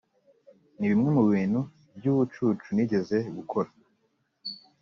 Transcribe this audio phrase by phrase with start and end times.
[0.77, 1.59] ]nibimwe mubintu
[1.97, 3.69] byubucucu nigeze gukora.